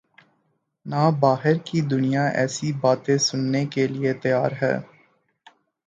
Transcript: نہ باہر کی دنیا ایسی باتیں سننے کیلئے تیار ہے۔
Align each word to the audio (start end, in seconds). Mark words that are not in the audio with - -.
نہ 0.85 1.01
باہر 1.19 1.55
کی 1.65 1.79
دنیا 1.91 2.23
ایسی 2.39 2.69
باتیں 2.81 3.17
سننے 3.27 3.65
کیلئے 3.73 4.13
تیار 4.23 4.51
ہے۔ 4.61 4.75